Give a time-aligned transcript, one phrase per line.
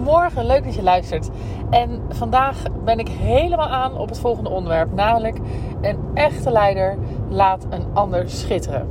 [0.00, 1.28] Goedemorgen, leuk dat je luistert.
[1.70, 5.38] En vandaag ben ik helemaal aan op het volgende onderwerp, namelijk
[5.80, 6.96] een echte leider
[7.28, 8.88] laat een ander schitteren.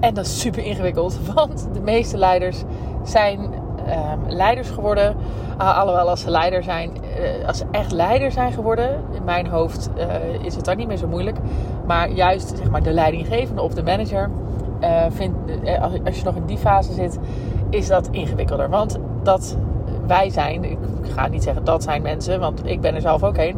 [0.00, 2.62] En dat is super ingewikkeld, want de meeste leiders
[3.04, 3.54] zijn
[3.86, 5.16] ehm, leiders geworden.
[5.60, 9.46] Uh, alhoewel als ze leider zijn, uh, als ze echt leider zijn geworden, in mijn
[9.46, 11.36] hoofd uh, is het dan niet meer zo moeilijk.
[11.86, 14.30] Maar juist zeg maar, de leidinggevende of de manager,
[15.08, 15.34] vind,
[16.04, 17.18] als je nog in die fase zit,
[17.70, 18.68] is dat ingewikkelder.
[18.68, 19.56] Want dat
[20.06, 23.36] wij zijn, ik ga niet zeggen dat zijn mensen, want ik ben er zelf ook
[23.36, 23.56] een.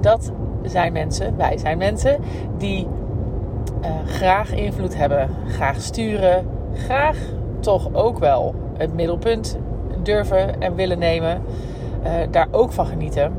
[0.00, 2.20] Dat zijn mensen, wij zijn mensen
[2.58, 2.86] die
[3.82, 7.16] uh, graag invloed hebben, graag sturen, graag
[7.60, 9.58] toch ook wel het middelpunt
[10.02, 11.42] durven en willen nemen.
[12.04, 13.32] Uh, daar ook van genieten.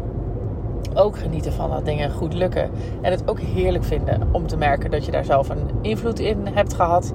[0.93, 2.69] Ook genieten van dat dingen goed lukken.
[3.01, 6.47] En het ook heerlijk vinden om te merken dat je daar zelf een invloed in
[6.53, 7.13] hebt gehad.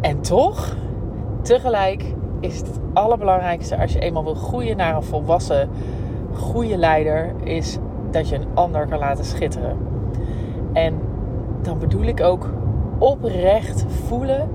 [0.00, 0.76] En toch,
[1.42, 2.04] tegelijk
[2.40, 5.68] is het, allerbelangrijkste als je eenmaal wil groeien naar een volwassen,
[6.32, 7.78] goede leider, is
[8.10, 9.76] dat je een ander kan laten schitteren.
[10.72, 11.00] En
[11.62, 12.50] dan bedoel ik ook
[12.98, 14.48] oprecht voelen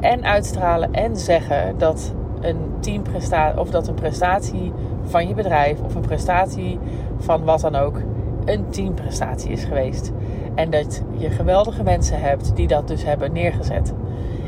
[0.00, 5.94] en uitstralen en zeggen dat een teamprestatie of dat een prestatie van je bedrijf of
[5.94, 6.78] een prestatie
[7.18, 8.00] van wat dan ook
[8.44, 10.12] een teamprestatie is geweest.
[10.54, 13.92] En dat je geweldige mensen hebt die dat dus hebben neergezet.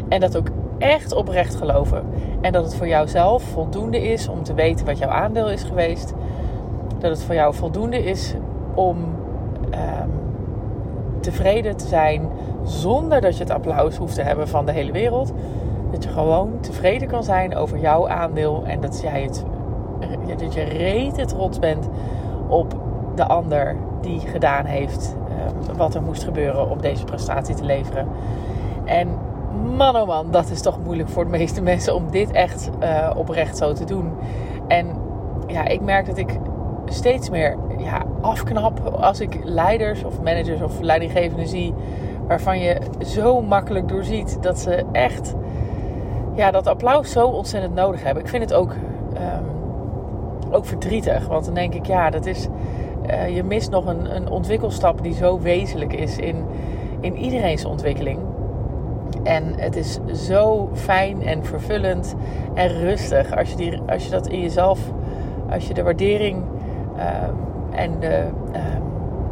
[0.08, 0.48] En dat ook
[0.78, 2.04] echt oprecht geloven.
[2.40, 6.14] En dat het voor jouzelf voldoende is om te weten wat jouw aandeel is geweest.
[6.98, 8.34] Dat het voor jou voldoende is
[8.74, 8.96] om
[9.74, 10.10] um,
[11.20, 12.28] tevreden te zijn
[12.64, 15.32] zonder dat je het applaus hoeft te hebben van de hele wereld.
[15.90, 19.44] Dat je gewoon tevreden kan zijn over jouw aandeel en dat jij het,
[20.38, 21.88] dat je rete trots bent
[22.48, 22.76] op
[23.14, 25.16] de ander die gedaan heeft
[25.68, 28.08] um, wat er moest gebeuren om deze prestatie te leveren.
[28.84, 29.08] En
[29.76, 33.10] man oh man, dat is toch moeilijk voor de meeste mensen om dit echt uh,
[33.16, 34.12] oprecht zo te doen.
[34.68, 34.86] En
[35.46, 36.38] ja, ik merk dat ik
[36.84, 41.74] steeds meer ja, afknap als ik leiders of managers of leidinggevenden zie
[42.26, 45.34] waarvan je zo makkelijk doorziet dat ze echt
[46.34, 48.22] ja, dat applaus zo ontzettend nodig hebben.
[48.22, 52.48] Ik vind het ook, um, ook verdrietig, want dan denk ik ja, dat is,
[53.06, 56.44] uh, je mist nog een, een ontwikkelstap die zo wezenlijk is in,
[57.00, 58.18] in iedereen's ontwikkeling.
[59.22, 62.14] En het is zo fijn en vervullend
[62.54, 64.80] en rustig als je, die, als je dat in jezelf,
[65.50, 67.36] als je de waardering um,
[67.70, 68.24] en de,
[68.54, 68.82] um,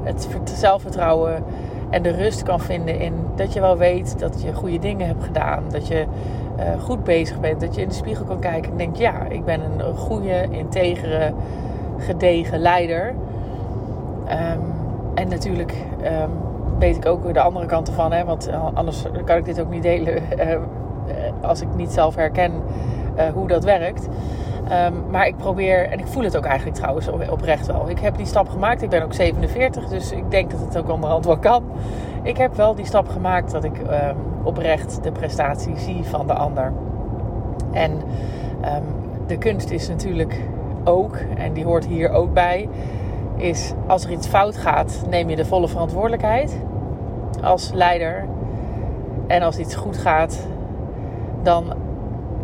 [0.02, 1.44] het zelfvertrouwen
[1.90, 5.24] en de rust kan vinden in dat je wel weet dat je goede dingen hebt
[5.24, 5.62] gedaan.
[5.70, 6.04] Dat je
[6.58, 7.60] uh, goed bezig bent.
[7.60, 11.32] Dat je in de spiegel kan kijken en denkt: ja, ik ben een goede, integere,
[11.98, 13.14] gedegen leider.
[14.28, 14.72] Um,
[15.14, 15.74] en natuurlijk
[16.84, 18.12] weet ik ook de andere kant ervan.
[18.12, 18.24] Hè?
[18.24, 20.56] Want eh, anders kan ik dit ook niet delen uh,
[21.50, 22.52] als ik niet zelf herken
[23.34, 24.08] hoe dat werkt.
[24.86, 27.88] Um, maar ik probeer, en ik voel het ook eigenlijk trouwens oprecht wel.
[27.88, 28.82] Ik heb die stap gemaakt.
[28.82, 31.64] Ik ben ook 47, dus ik denk dat het ook onderhand wel kan.
[32.22, 36.32] Ik heb wel die stap gemaakt dat ik um, oprecht de prestatie zie van de
[36.32, 36.72] ander.
[37.72, 38.84] En um,
[39.26, 40.40] de kunst is natuurlijk
[40.84, 42.68] ook, en die hoort hier ook bij,
[43.36, 46.56] is als er iets fout gaat, neem je de volle verantwoordelijkheid
[47.44, 48.24] als leider.
[49.26, 50.46] En als iets goed gaat,
[51.42, 51.72] dan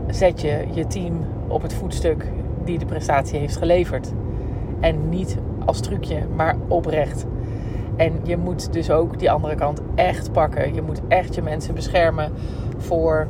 [0.06, 2.26] zet je je team op het voetstuk
[2.64, 4.12] die de prestatie heeft geleverd.
[4.80, 7.26] En niet als trucje, maar oprecht.
[7.96, 10.74] En je moet dus ook die andere kant echt pakken.
[10.74, 12.32] Je moet echt je mensen beschermen
[12.78, 13.28] voor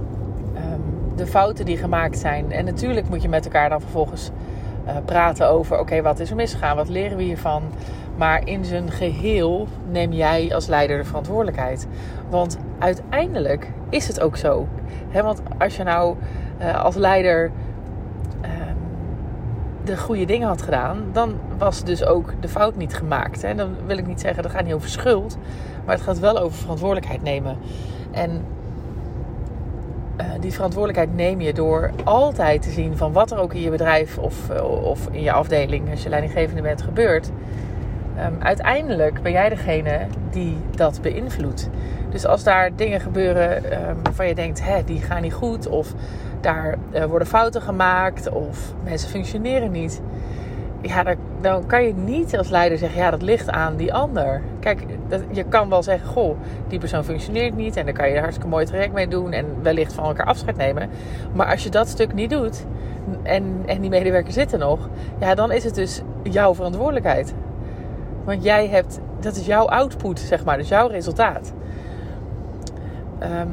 [0.57, 2.53] um, de fouten die gemaakt zijn.
[2.53, 4.31] En natuurlijk moet je met elkaar dan vervolgens
[4.87, 6.77] uh, praten over: oké, wat is er misgegaan?
[6.77, 7.63] Wat leren we hiervan?
[8.21, 11.87] Maar in zijn geheel neem jij als leider de verantwoordelijkheid.
[12.29, 14.69] Want uiteindelijk is het ook zo.
[15.13, 16.17] Want als je nou
[16.61, 18.77] uh, als leider um,
[19.85, 23.45] de goede dingen had gedaan, dan was dus ook de fout niet gemaakt.
[23.45, 25.39] En dan wil ik niet zeggen, dat gaat niet over schuld,
[25.85, 27.57] maar het gaat wel over verantwoordelijkheid nemen.
[28.11, 28.45] En
[30.21, 33.71] uh, die verantwoordelijkheid neem je door altijd te zien van wat er ook in je
[33.71, 34.51] bedrijf of,
[34.83, 37.31] of in je afdeling, als je leidinggevende bent, gebeurt.
[38.27, 39.99] Um, uiteindelijk ben jij degene
[40.31, 41.69] die dat beïnvloedt.
[42.11, 43.57] Dus als daar dingen gebeuren
[43.89, 45.93] um, waarvan je denkt, hè, die gaan niet goed, of
[46.41, 50.01] daar uh, worden fouten gemaakt, of mensen functioneren niet,
[50.83, 54.43] ja, dan, dan, kan je niet als leider zeggen, ja, dat ligt aan die ander.
[54.61, 54.85] Kijk,
[55.31, 56.37] je kan wel zeggen, goh,
[56.69, 59.47] die persoon functioneert niet, en daar kan je een hartstikke mooi traject mee doen en
[59.63, 60.91] wellicht van elkaar afscheid nemen.
[61.33, 62.65] Maar als je dat stuk niet doet
[63.23, 64.89] en, en die medewerker zit er nog,
[65.19, 67.35] ja, dan is het dus jouw verantwoordelijkheid.
[68.25, 71.53] Want jij hebt, dat is jouw output, zeg maar, dus jouw resultaat.
[73.23, 73.49] Um,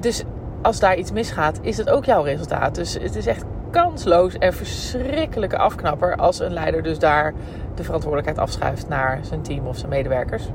[0.00, 0.24] dus
[0.62, 2.74] als daar iets misgaat, is het ook jouw resultaat.
[2.74, 7.32] Dus het is echt kansloos en verschrikkelijke afknapper als een leider dus daar
[7.74, 10.48] de verantwoordelijkheid afschuift naar zijn team of zijn medewerkers.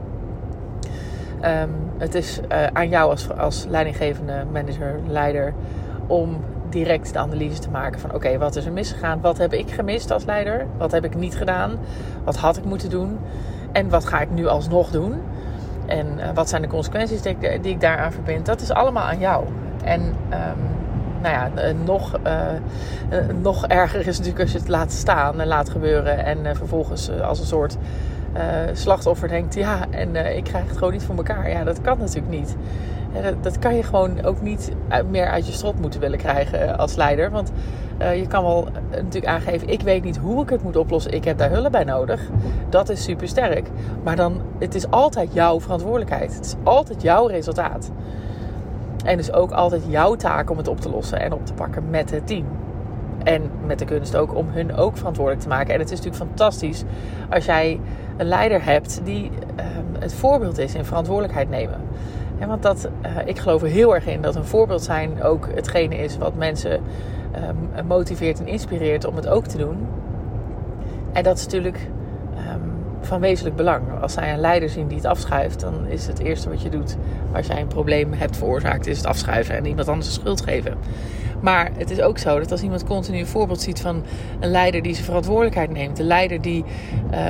[1.41, 5.53] Ehm, het is uh, aan jou als, als leidinggevende manager, leider,
[6.07, 9.21] om direct de analyse te maken van oké, wat is er misgegaan?
[9.21, 10.67] Wat heb ik gemist als leider?
[10.77, 11.79] Wat heb ik niet gedaan?
[12.23, 13.19] Wat had ik moeten doen?
[13.77, 15.13] En wat ga ik nu alsnog doen?
[15.85, 18.45] En uh, wat zijn de consequenties die ik, die ik, daaraan verbind?
[18.45, 19.45] Dat is allemaal aan jou.
[19.83, 20.15] En um,
[21.21, 22.19] nou ja, uh, nog,
[23.41, 26.25] nog erger is natuurlijk als je het laat staan en laat gebeuren.
[26.25, 27.77] En vervolgens als een soort
[28.73, 31.49] slachtoffer denkt: ja, en ik krijg het gewoon niet voor elkaar.
[31.49, 32.55] Ja, dat kan natuurlijk niet
[33.41, 34.71] dat, kan je gewoon ook niet
[35.09, 37.31] meer uit je strot moeten willen krijgen eh, als leider.
[37.31, 37.51] Want
[38.01, 41.11] uh, je kan wel eh, natuurlijk aangeven, ik weet niet hoe ik het moet oplossen.
[41.11, 42.21] Ik heb daar hulp bij nodig.
[42.69, 43.69] Dat is super sterk.
[44.03, 46.35] Maar dan, het is altijd jouw verantwoordelijkheid.
[46.35, 47.91] Het is altijd jouw resultaat.
[49.05, 51.89] En dus ook altijd jouw taak om het op te lossen en op te pakken
[51.89, 52.45] met het team.
[53.23, 55.73] En met de kunst ook om hun ook verantwoordelijk te maken.
[55.73, 56.83] En het is natuurlijk fantastisch
[57.29, 57.79] als jij
[58.17, 61.81] een leider hebt die um, het voorbeeld is in verantwoordelijkheid nemen.
[62.39, 65.47] Ja, want dat, uh, ik geloof er heel erg in dat een voorbeeld zijn ook
[65.55, 66.81] hetgene is wat mensen
[67.35, 69.87] um, motiveert en inspireert om het ook te doen.
[71.13, 71.87] En dat is natuurlijk
[72.37, 73.83] um, van wezenlijk belang.
[74.01, 76.97] Als zij een leider zien die het afschuift, dan is het eerste wat je doet
[77.33, 80.77] als jij een probleem hebt veroorzaakt, is het afschuiven en iemand anders de schuld geven.
[81.41, 84.03] Maar het is ook zo dat als iemand continu een voorbeeld ziet van
[84.39, 86.63] een leider die zijn verantwoordelijkheid neemt, de leider die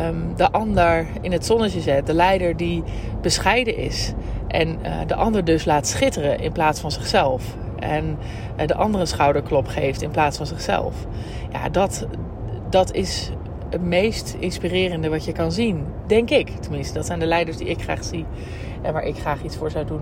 [0.06, 2.84] um, de ander in het zonnetje zet, de leider die
[3.22, 4.14] bescheiden is,
[4.48, 7.56] en uh, de ander dus laat schitteren in plaats van zichzelf.
[7.80, 8.18] En
[8.60, 10.96] uh, de andere een schouderklop geeft in plaats van zichzelf.
[11.52, 12.08] Ja, dat,
[12.70, 13.32] dat is
[13.70, 15.86] het meest inspirerende wat je kan zien.
[16.08, 16.94] Denk ik tenminste.
[16.94, 18.26] Dat zijn de leiders die ik graag zie.
[18.82, 20.02] En waar ik graag iets voor zou doen.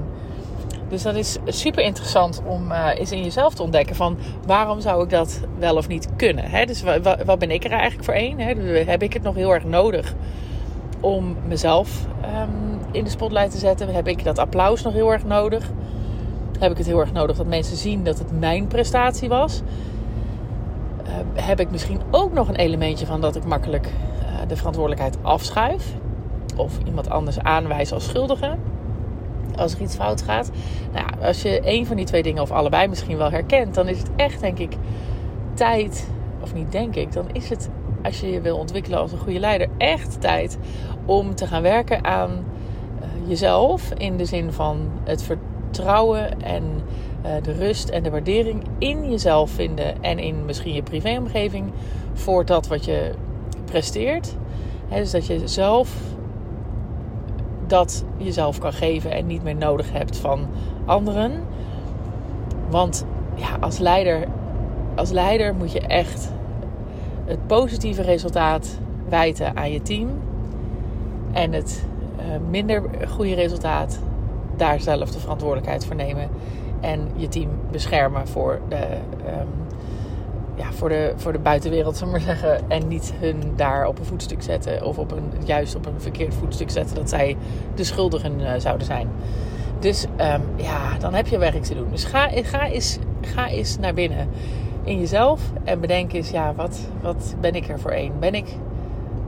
[0.89, 5.03] Dus dat is super interessant om uh, eens in jezelf te ontdekken van waarom zou
[5.03, 6.45] ik dat wel of niet kunnen.
[6.45, 6.65] Hè?
[6.65, 6.83] Dus
[7.25, 8.39] wat ben ik er eigenlijk voor één?
[8.87, 10.15] Heb ik het nog heel erg nodig
[11.05, 13.93] om mezelf um, in de spotlight te zetten?
[13.93, 15.71] Heb ik dat applaus nog heel erg nodig?
[16.59, 19.61] Heb ik het heel erg nodig dat mensen zien dat het mijn prestatie was?
[21.03, 25.17] Uh, heb ik misschien ook nog een elementje van dat ik makkelijk uh, de verantwoordelijkheid
[25.21, 25.93] afschuif?
[26.55, 28.55] Of iemand anders aanwijs als schuldige?
[29.55, 30.51] Als er iets fout gaat.
[30.93, 33.97] Nou als je een van die twee dingen of allebei misschien wel herkent, dan is
[33.97, 34.77] het echt, denk ik,
[35.53, 36.09] tijd.
[36.41, 37.69] Of niet denk ik, dan is het
[38.05, 40.57] als je je wil ontwikkelen als een goede leider, echt tijd
[41.05, 43.91] om te gaan werken aan uh, jezelf.
[43.97, 46.63] In de zin van het vertrouwen en
[47.25, 50.03] uh, de rust en de waardering in jezelf vinden.
[50.03, 51.71] En in misschien je privéomgeving
[52.13, 53.11] voor dat wat je
[53.65, 54.35] presteert.
[54.87, 55.97] He, dus dat je zelf
[57.67, 60.47] dat jezelf kan geven en niet meer nodig hebt van
[60.85, 61.43] anderen.
[62.69, 63.05] Want
[63.35, 64.27] ja, als leider,
[64.95, 66.31] als leider moet je echt
[67.25, 68.79] het positieve resultaat
[69.09, 70.09] wijten aan je team.
[71.35, 71.85] En het
[72.17, 73.99] uh, minder goede resultaat
[74.55, 76.29] daar zelf de verantwoordelijkheid voor nemen.
[76.81, 79.47] En je team beschermen voor de, um,
[80.55, 82.69] ja, voor de, voor de buitenwereld, zullen we maar zeggen.
[82.69, 84.85] En niet hun daar op een voetstuk zetten.
[84.85, 87.37] Of op een, juist op een verkeerd voetstuk zetten dat zij
[87.75, 89.07] de schuldigen uh, zouden zijn.
[89.79, 91.87] Dus um, ja, dan heb je werk te doen.
[91.91, 94.27] Dus ga, ga, eens, ga eens naar binnen
[94.83, 98.19] in jezelf en bedenk eens, ja, wat, wat ben ik er voor één?
[98.19, 98.45] Ben ik,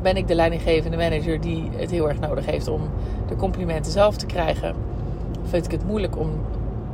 [0.08, 2.82] ben ik de leidinggevende manager die het heel erg nodig heeft om
[3.28, 4.76] de complimenten zelf te krijgen?
[5.44, 6.30] Vind ik het moeilijk om,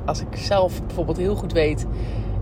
[0.05, 1.85] als ik zelf bijvoorbeeld heel goed weet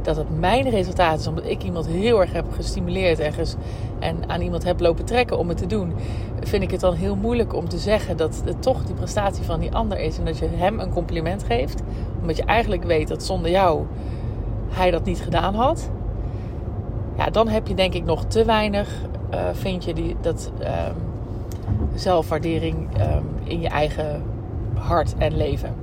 [0.01, 3.55] dat het mijn resultaat is, omdat ik iemand heel erg heb gestimuleerd en, ges,
[3.99, 5.93] en aan iemand heb lopen trekken om het te doen,
[6.39, 9.59] vind ik het dan heel moeilijk om te zeggen dat het toch die prestatie van
[9.59, 11.81] die ander is en dat je hem een compliment geeft,
[12.21, 13.85] omdat je eigenlijk weet dat zonder jou
[14.69, 15.89] hij dat niet gedaan had
[17.17, 18.89] ja, dan heb je denk ik nog te weinig,
[19.33, 20.95] uh, vind je, die, dat um,
[21.95, 24.23] zelfwaardering um, in je eigen
[24.73, 25.75] hart en leven.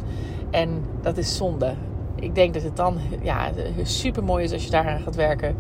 [0.51, 1.75] En dat is zonde.
[2.15, 3.51] Ik denk dat het dan ja,
[3.83, 5.57] super mooi is als je daaraan gaat werken.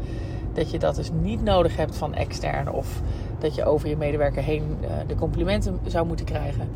[0.53, 2.73] Dat je dat dus niet nodig hebt van extern.
[2.73, 3.03] Of
[3.39, 6.69] dat je over je medewerker heen uh, de complimenten zou moeten krijgen.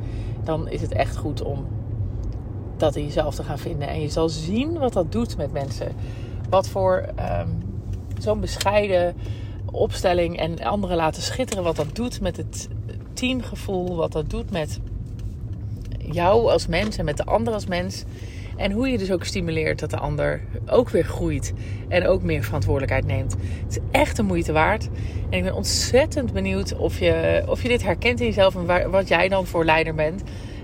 [0.45, 1.67] Dan is het echt goed om
[2.77, 3.89] dat in jezelf te gaan vinden.
[3.89, 5.93] En je zal zien wat dat doet met mensen.
[6.51, 7.05] Wat voor
[7.41, 7.63] um,
[8.19, 9.15] zo'n bescheiden
[9.73, 11.65] opstelling en anderen laten schitteren.
[11.65, 12.69] Wat dat doet met het
[13.13, 13.97] teamgevoel.
[13.97, 14.81] Wat dat doet met
[15.99, 18.05] jou als mens en met de ander als mens.
[18.57, 21.53] En hoe je dus ook stimuleert dat de ander ook weer groeit.
[21.89, 23.33] En ook meer verantwoordelijkheid neemt.
[23.33, 24.89] Het is echt een moeite waard.
[25.31, 28.55] En ik ben ontzettend benieuwd of je, of je dit herkent in jezelf.
[28.55, 30.23] En wat jij dan voor leider bent.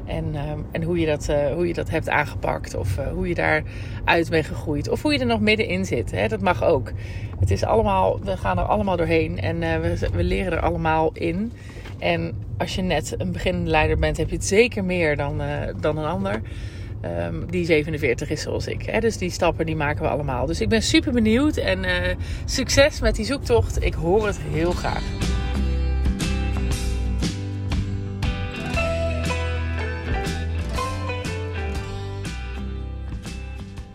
[0.08, 2.74] En, ehm, en hoe, je dat, uh, hoe je dat hebt aangepakt.
[2.74, 4.88] Of uh, hoe je daaruit bent gegroeid.
[4.88, 6.10] Of hoe je er nog middenin zit.
[6.10, 6.28] Hè?
[6.28, 6.92] Dat mag ook.
[7.40, 9.40] Het is allemaal, we gaan er allemaal doorheen.
[9.40, 11.52] En uh, we, we leren er allemaal in.
[11.98, 15.42] En als je net een beginleider bent, heb je het zeker meer dan,
[15.80, 16.40] dan een ander.
[17.22, 18.82] Um, die 47 is zoals ik.
[18.82, 19.00] Hè?
[19.00, 20.46] Dus die stappen die maken we allemaal.
[20.46, 21.56] Dus ik ben super benieuwd.
[21.56, 21.84] En
[22.44, 23.84] succes met die zoektocht.
[23.84, 25.02] Ik hoor het heel graag.